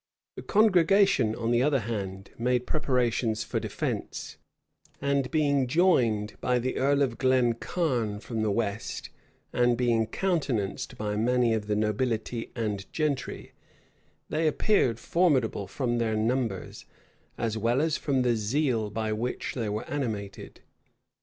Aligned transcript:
The 0.35 0.41
congregation, 0.41 1.35
on 1.35 1.51
the 1.51 1.61
other 1.61 1.81
hand, 1.81 2.31
made 2.35 2.65
preparations 2.65 3.43
for 3.43 3.59
defence; 3.59 4.37
and 4.99 5.29
being 5.29 5.67
joined 5.67 6.37
by 6.41 6.57
the 6.57 6.77
earl 6.77 7.03
of 7.03 7.19
Glencarne 7.19 8.19
from 8.19 8.41
the 8.41 8.49
west, 8.49 9.11
and 9.53 9.77
being 9.77 10.07
countenanced 10.07 10.97
by 10.97 11.15
many 11.17 11.53
of 11.53 11.67
the 11.67 11.75
nobility 11.75 12.49
and 12.55 12.91
gentry, 12.91 13.51
they 14.27 14.47
appeared 14.47 14.99
formidable 14.99 15.67
from 15.67 15.99
their 15.99 16.15
numbers, 16.15 16.85
as 17.37 17.55
well 17.55 17.79
as 17.79 17.95
from 17.97 18.23
the 18.23 18.35
zeal 18.35 18.89
by 18.89 19.13
which 19.13 19.53
they 19.53 19.69
were 19.69 19.87
animated. 19.87 20.61